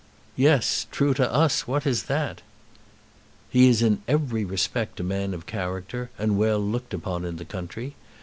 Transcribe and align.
"Yes; 0.35 0.87
true 0.89 1.13
to 1.13 1.31
us! 1.31 1.67
What 1.67 1.85
is 1.85 2.05
that?" 2.05 2.41
"He 3.51 3.69
is 3.69 3.83
in 3.83 4.01
every 4.07 4.43
respect 4.43 4.99
a 4.99 5.03
man 5.03 5.31
of 5.31 5.45
character, 5.45 6.09
and 6.17 6.39
well 6.39 6.57
looked 6.57 6.95
upon 6.95 7.23
in 7.23 7.35
the 7.35 7.45
country. 7.45 7.93